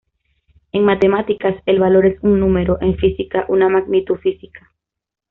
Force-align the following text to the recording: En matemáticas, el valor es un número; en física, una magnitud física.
En 0.71 0.83
matemáticas, 0.83 1.61
el 1.67 1.77
valor 1.79 2.07
es 2.07 2.17
un 2.23 2.39
número; 2.39 2.79
en 2.81 2.97
física, 2.97 3.45
una 3.49 3.69
magnitud 3.69 4.15
física. 4.15 4.67